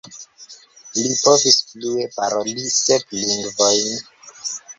[0.99, 3.95] Li povis flue paroli sep lingvojn.